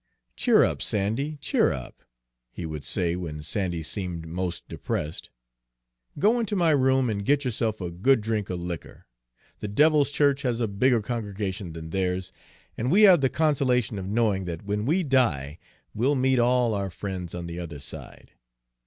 "Cheer 0.35 0.63
up, 0.63 0.81
Sandy, 0.81 1.37
cheer 1.41 1.71
up!" 1.71 2.01
he 2.49 2.65
would 2.65 2.83
say 2.83 3.15
when 3.15 3.43
Sandy 3.43 3.83
seemed 3.83 4.25
most 4.25 4.67
depressed. 4.67 5.29
"Go 6.17 6.39
into 6.39 6.55
my 6.55 6.71
room 6.71 7.07
and 7.07 7.23
get 7.23 7.45
yourself 7.45 7.79
a 7.79 7.91
good 7.91 8.19
drink 8.21 8.49
of 8.49 8.59
liquor. 8.59 9.05
The 9.59 9.67
devil's 9.67 10.09
church 10.09 10.41
has 10.41 10.59
a 10.59 10.67
bigger 10.67 11.01
congregation 11.03 11.73
than 11.73 11.91
theirs, 11.91 12.31
and 12.75 12.89
we 12.89 13.03
have 13.03 13.21
the 13.21 13.29
consolation 13.29 13.99
of 13.99 14.07
knowing 14.07 14.45
that 14.45 14.63
when 14.63 14.87
we 14.87 15.03
die, 15.03 15.59
we'll 15.93 16.15
meet 16.15 16.39
all 16.39 16.73
our 16.73 16.89
friends 16.89 17.35
on 17.35 17.45
the 17.45 17.59
other 17.59 17.77
side. 17.77 18.31